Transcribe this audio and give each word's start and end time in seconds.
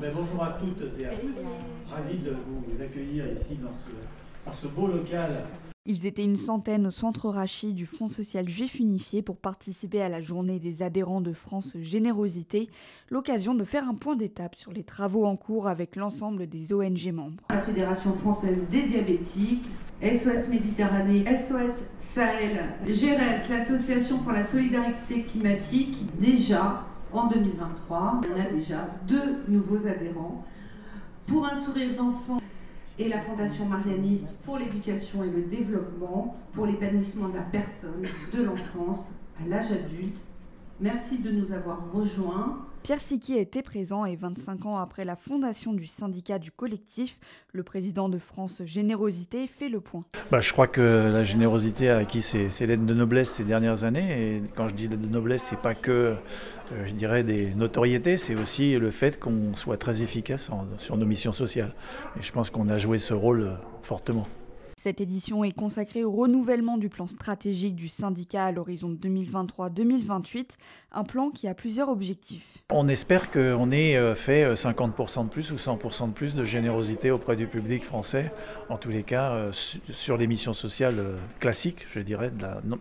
Ben, 0.00 0.12
bonjour 0.14 0.44
à 0.44 0.58
toutes 0.60 1.00
et 1.00 1.06
à 1.06 1.10
tous. 1.10 1.56
Ravi 1.90 2.18
de 2.18 2.30
vous 2.30 2.80
accueillir 2.80 3.26
ici 3.32 3.56
dans 3.56 3.72
ce, 3.72 3.90
dans 4.46 4.52
ce 4.52 4.68
beau 4.68 4.86
local 4.86 5.44
ils 5.90 6.04
étaient 6.04 6.22
une 6.22 6.36
centaine 6.36 6.88
au 6.88 6.90
centre 6.90 7.30
Rachid 7.30 7.74
du 7.74 7.86
Fonds 7.86 8.10
social 8.10 8.46
juif 8.46 8.78
unifié 8.78 9.22
pour 9.22 9.38
participer 9.38 10.02
à 10.02 10.10
la 10.10 10.20
journée 10.20 10.58
des 10.58 10.82
adhérents 10.82 11.22
de 11.22 11.32
France 11.32 11.78
Générosité, 11.80 12.68
l'occasion 13.08 13.54
de 13.54 13.64
faire 13.64 13.88
un 13.88 13.94
point 13.94 14.14
d'étape 14.14 14.54
sur 14.54 14.70
les 14.70 14.82
travaux 14.82 15.24
en 15.24 15.36
cours 15.36 15.66
avec 15.66 15.96
l'ensemble 15.96 16.46
des 16.46 16.74
ONG 16.74 17.10
membres. 17.10 17.42
La 17.48 17.58
Fédération 17.58 18.12
française 18.12 18.68
des 18.68 18.82
diabétiques, 18.82 19.64
SOS 20.02 20.48
Méditerranée, 20.50 21.24
SOS 21.34 21.86
Sahel, 21.96 22.66
GRS, 22.84 23.48
l'Association 23.48 24.18
pour 24.18 24.32
la 24.32 24.42
solidarité 24.42 25.22
climatique, 25.22 26.04
déjà 26.20 26.84
en 27.12 27.26
2023, 27.26 28.20
on 28.30 28.40
a 28.40 28.50
déjà 28.50 28.88
deux 29.06 29.42
nouveaux 29.48 29.86
adhérents. 29.86 30.44
Pour 31.26 31.46
un 31.46 31.54
sourire 31.54 31.94
d'enfant, 31.96 32.38
et 32.98 33.08
la 33.08 33.20
Fondation 33.20 33.66
Marianiste 33.66 34.28
pour 34.42 34.58
l'éducation 34.58 35.22
et 35.22 35.30
le 35.30 35.42
développement, 35.42 36.36
pour 36.52 36.66
l'épanouissement 36.66 37.28
de 37.28 37.36
la 37.36 37.42
personne, 37.42 38.04
de 38.34 38.42
l'enfance 38.42 39.12
à 39.40 39.48
l'âge 39.48 39.70
adulte. 39.70 40.20
Merci 40.80 41.18
de 41.18 41.32
nous 41.32 41.50
avoir 41.50 41.90
rejoints. 41.92 42.56
Pierre 42.84 43.00
Siki 43.00 43.36
était 43.36 43.62
présent 43.62 44.04
et 44.04 44.14
25 44.14 44.66
ans 44.66 44.76
après 44.76 45.04
la 45.04 45.16
fondation 45.16 45.72
du 45.72 45.86
syndicat 45.86 46.38
du 46.38 46.52
collectif, 46.52 47.18
le 47.52 47.64
président 47.64 48.08
de 48.08 48.18
France 48.18 48.62
Générosité 48.64 49.48
fait 49.48 49.68
le 49.68 49.80
point. 49.80 50.04
Bah, 50.30 50.38
je 50.38 50.52
crois 50.52 50.68
que 50.68 51.10
la 51.12 51.24
générosité 51.24 51.90
a 51.90 51.96
acquis 51.96 52.22
ses, 52.22 52.48
lettres 52.64 52.86
de 52.86 52.94
noblesse 52.94 53.32
ces 53.32 53.42
dernières 53.42 53.82
années. 53.82 54.36
Et 54.36 54.42
quand 54.54 54.68
je 54.68 54.74
dis 54.74 54.86
lettres 54.86 55.02
de 55.02 55.08
noblesse, 55.08 55.42
c'est 55.42 55.58
pas 55.58 55.74
que, 55.74 55.90
euh, 55.90 56.86
je 56.86 56.92
dirais, 56.92 57.24
des 57.24 57.54
notoriétés, 57.54 58.16
c'est 58.16 58.36
aussi 58.36 58.78
le 58.78 58.92
fait 58.92 59.18
qu'on 59.18 59.56
soit 59.56 59.78
très 59.78 60.02
efficace 60.02 60.48
sur 60.78 60.96
nos 60.96 61.06
missions 61.06 61.32
sociales. 61.32 61.74
Et 62.16 62.22
je 62.22 62.30
pense 62.30 62.50
qu'on 62.50 62.68
a 62.68 62.78
joué 62.78 63.00
ce 63.00 63.14
rôle 63.14 63.42
euh, 63.42 63.54
fortement. 63.82 64.28
Cette 64.78 65.00
édition 65.00 65.42
est 65.42 65.50
consacrée 65.50 66.04
au 66.04 66.12
renouvellement 66.12 66.78
du 66.78 66.88
plan 66.88 67.08
stratégique 67.08 67.74
du 67.74 67.88
syndicat 67.88 68.44
à 68.44 68.52
l'horizon 68.52 68.90
2023-2028, 68.90 70.50
un 70.92 71.02
plan 71.02 71.30
qui 71.30 71.48
a 71.48 71.54
plusieurs 71.54 71.88
objectifs. 71.88 72.58
On 72.70 72.86
espère 72.86 73.32
qu'on 73.32 73.72
ait 73.72 73.96
euh, 73.96 74.14
fait 74.14 74.54
50% 74.54 75.18
euh, 75.18 75.24
de 75.24 75.30
plus 75.30 75.50
ou 75.50 75.56
100% 75.56 76.10
de 76.10 76.12
plus 76.12 76.36
de 76.36 76.44
générosité 76.44 77.10
auprès 77.10 77.34
du 77.34 77.48
public 77.48 77.84
français, 77.84 78.30
en 78.68 78.76
tous 78.76 78.90
les 78.90 79.02
cas 79.02 79.32
euh, 79.32 79.50
sur 79.52 80.16
les 80.16 80.28
missions 80.28 80.52
sociales 80.52 81.02
classiques, 81.40 81.84
je 81.90 81.98
dirais, 81.98 82.32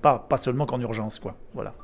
pas, 0.00 0.20
pas 0.20 0.36
seulement 0.36 0.66
qu'en 0.66 0.80
urgence. 0.80 1.18
Quoi. 1.18 1.34
Voilà. 1.54 1.74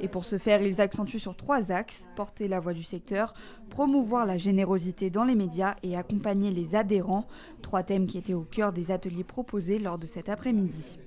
Et 0.00 0.08
pour 0.08 0.24
ce 0.24 0.38
faire, 0.38 0.62
ils 0.62 0.80
accentuent 0.80 1.18
sur 1.18 1.36
trois 1.36 1.70
axes 1.72 2.06
porter 2.16 2.48
la 2.48 2.60
voix 2.60 2.74
du 2.74 2.82
secteur, 2.82 3.32
promouvoir 3.70 4.26
la 4.26 4.38
générosité 4.38 5.10
dans 5.10 5.24
les 5.24 5.34
médias 5.34 5.76
et 5.82 5.96
accompagner 5.96 6.50
les 6.50 6.74
adhérents. 6.74 7.26
Trois 7.62 7.82
thèmes 7.82 8.06
qui 8.06 8.18
étaient 8.18 8.34
au 8.34 8.42
cœur 8.42 8.72
des 8.72 8.90
ateliers 8.90 9.24
proposés 9.24 9.78
lors 9.78 9.98
de 9.98 10.06
cet 10.06 10.28
après-midi. 10.28 10.98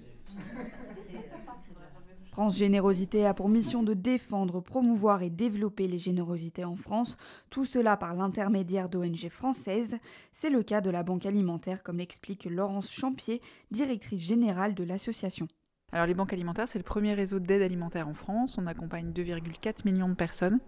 France 2.38 2.56
Générosité 2.56 3.26
a 3.26 3.34
pour 3.34 3.50
mission 3.50 3.82
de 3.82 3.96
défendre, 3.96 4.62
promouvoir 4.62 5.24
et 5.24 5.32
développer 5.32 5.88
les 5.88 5.98
générosités 5.98 6.66
en 6.66 6.76
France, 6.76 7.18
tout 7.50 7.66
cela 7.66 7.98
par 7.98 8.14
l'intermédiaire 8.14 8.90
d'ONG 8.90 9.28
françaises. 9.30 9.98
C'est 10.32 10.52
le 10.52 10.62
cas 10.62 10.80
de 10.80 10.92
la 10.92 11.02
Banque 11.02 11.26
alimentaire, 11.26 11.82
comme 11.82 11.98
l'explique 11.98 12.46
Laurence 12.46 12.92
Champier, 12.92 13.42
directrice 13.72 14.22
générale 14.22 14.76
de 14.76 14.84
l'association. 14.84 15.48
Alors 15.94 16.06
les 16.06 16.14
banques 16.14 16.34
alimentaires, 16.34 16.68
c'est 16.68 16.80
le 16.80 16.84
premier 16.84 17.14
réseau 17.14 17.40
d'aide 17.40 17.62
alimentaire 17.62 18.10
en 18.10 18.14
France. 18.14 18.58
On 18.58 18.68
accompagne 18.68 19.14
2,4 19.14 19.86
millions 19.86 20.10
de 20.10 20.16
personnes 20.16 20.60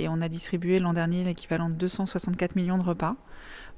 et 0.00 0.08
on 0.08 0.20
a 0.20 0.28
distribué 0.28 0.80
l'an 0.80 0.92
dernier 0.92 1.22
l'équivalent 1.22 1.70
de 1.70 1.76
264 1.76 2.56
millions 2.56 2.76
de 2.76 2.82
repas 2.82 3.14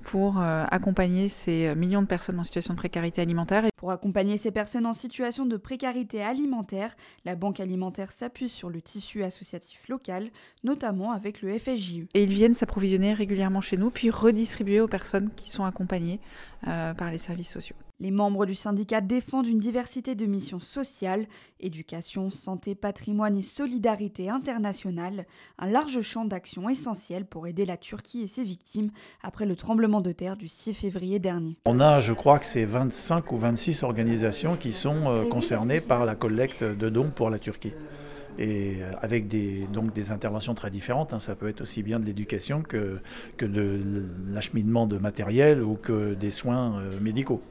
pour 0.02 0.40
euh, 0.40 0.64
accompagner 0.70 1.28
ces 1.28 1.74
millions 1.74 2.02
de 2.02 2.06
personnes 2.06 2.38
en 2.38 2.44
situation 2.44 2.74
de 2.74 2.78
précarité 2.78 3.22
alimentaire. 3.22 3.64
Pour 3.76 3.90
accompagner 3.90 4.36
ces 4.36 4.50
personnes 4.50 4.86
en 4.86 4.92
situation 4.92 5.46
de 5.46 5.56
précarité 5.56 6.22
alimentaire, 6.22 6.96
la 7.24 7.36
Banque 7.36 7.60
alimentaire 7.60 8.12
s'appuie 8.12 8.48
sur 8.48 8.70
le 8.70 8.82
tissu 8.82 9.22
associatif 9.22 9.88
local, 9.88 10.30
notamment 10.64 11.12
avec 11.12 11.42
le 11.42 11.58
FSJU. 11.58 12.08
Et 12.14 12.24
ils 12.24 12.32
viennent 12.32 12.54
s'approvisionner 12.54 13.14
régulièrement 13.14 13.60
chez 13.60 13.76
nous, 13.76 13.90
puis 13.90 14.10
redistribuer 14.10 14.80
aux 14.80 14.88
personnes 14.88 15.30
qui 15.36 15.50
sont 15.50 15.64
accompagnées 15.64 16.20
euh, 16.66 16.92
par 16.94 17.10
les 17.10 17.18
services 17.18 17.50
sociaux. 17.50 17.76
Les 18.00 18.10
membres 18.10 18.46
du 18.46 18.54
syndicat 18.54 19.02
défendent 19.02 19.46
une 19.46 19.58
diversité 19.58 20.14
de 20.14 20.24
missions 20.24 20.58
sociales, 20.58 21.26
éducation, 21.60 22.30
santé, 22.30 22.74
patrimoine 22.74 23.36
et 23.36 23.42
solidarité 23.42 24.30
internationale, 24.30 25.26
un 25.58 25.68
large 25.68 26.00
champ 26.00 26.24
d'action 26.24 26.70
essentiel 26.70 27.26
pour 27.26 27.46
aider 27.46 27.66
la 27.66 27.76
Turquie 27.76 28.22
et 28.22 28.26
ses 28.26 28.42
victimes 28.42 28.90
après 29.22 29.44
le 29.44 29.54
tremblement 29.54 29.89
de 30.00 30.12
terre 30.12 30.36
du 30.36 30.46
6 30.46 30.74
février 30.74 31.18
dernier. 31.18 31.56
On 31.64 31.80
a, 31.80 31.98
je 31.98 32.12
crois 32.12 32.38
que 32.38 32.46
c'est 32.46 32.64
25 32.64 33.32
ou 33.32 33.36
26 33.36 33.82
organisations 33.82 34.54
qui 34.54 34.70
sont 34.70 35.08
euh, 35.08 35.28
concernées 35.28 35.80
par 35.80 36.04
la 36.04 36.14
collecte 36.14 36.62
de 36.62 36.88
dons 36.88 37.10
pour 37.10 37.30
la 37.30 37.40
Turquie 37.40 37.72
et 38.38 38.76
euh, 38.80 38.92
avec 39.02 39.26
des, 39.28 39.66
donc 39.72 39.92
des 39.92 40.12
interventions 40.12 40.54
très 40.54 40.70
différentes. 40.70 41.12
Hein. 41.12 41.18
Ça 41.18 41.34
peut 41.34 41.48
être 41.48 41.62
aussi 41.62 41.82
bien 41.82 41.98
de 41.98 42.06
l'éducation 42.06 42.62
que, 42.62 43.00
que 43.36 43.46
de 43.46 44.06
l'acheminement 44.32 44.86
de 44.86 44.98
matériel 44.98 45.62
ou 45.62 45.74
que 45.74 46.14
des 46.14 46.30
soins 46.30 46.78
euh, 46.78 46.92
médicaux. 47.00 47.42